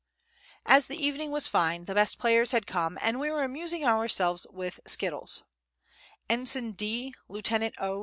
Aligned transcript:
As 0.65 0.87
the 0.87 0.97
evening 0.97 1.29
was 1.29 1.45
fine, 1.45 1.85
the 1.85 1.93
best 1.93 2.17
players 2.17 2.53
had 2.53 2.65
come, 2.65 2.97
and 3.03 3.19
we 3.19 3.29
were 3.29 3.43
amusing 3.43 3.85
ourselves 3.85 4.47
with 4.49 4.79
skittles 4.87 5.43
[Footnote: 6.27 6.37
Gorodki]. 6.37 6.39
Ensign 6.41 6.71
D., 6.71 7.13
Lieutenant 7.29 7.75
O. 7.79 7.99